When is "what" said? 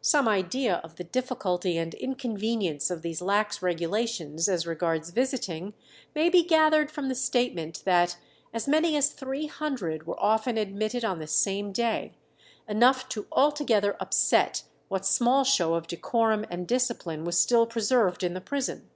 14.86-15.04